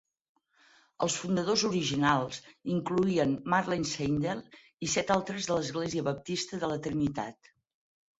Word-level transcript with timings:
Els 1.07 1.15
fundadors 1.23 1.65
originals 1.67 2.39
incloïen 2.75 3.35
Marlene 3.55 3.89
Seidel 3.89 4.41
i 4.87 4.89
set 4.95 5.13
altres 5.17 5.51
de 5.51 5.59
l'Església 5.59 6.07
Baptista 6.09 6.61
de 6.65 6.71
la 6.73 6.79
Trinitat. 6.89 7.53